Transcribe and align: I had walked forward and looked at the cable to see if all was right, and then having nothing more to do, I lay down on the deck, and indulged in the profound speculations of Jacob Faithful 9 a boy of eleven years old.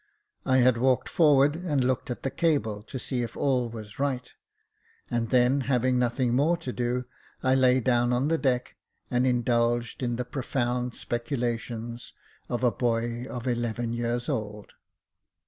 I 0.47 0.57
had 0.57 0.79
walked 0.79 1.07
forward 1.07 1.55
and 1.55 1.83
looked 1.83 2.09
at 2.09 2.23
the 2.23 2.31
cable 2.31 2.81
to 2.81 2.97
see 2.97 3.21
if 3.21 3.37
all 3.37 3.69
was 3.69 3.99
right, 3.99 4.33
and 5.11 5.29
then 5.29 5.61
having 5.61 5.99
nothing 5.99 6.33
more 6.33 6.57
to 6.57 6.73
do, 6.73 7.05
I 7.43 7.53
lay 7.53 7.81
down 7.81 8.11
on 8.11 8.27
the 8.27 8.39
deck, 8.39 8.77
and 9.11 9.27
indulged 9.27 10.01
in 10.01 10.15
the 10.15 10.25
profound 10.25 10.95
speculations 10.95 12.13
of 12.49 12.61
Jacob 12.61 12.71
Faithful 12.79 12.91
9 12.97 13.03
a 13.03 13.25
boy 13.29 13.29
of 13.29 13.47
eleven 13.47 13.93
years 13.93 14.27
old. 14.27 14.71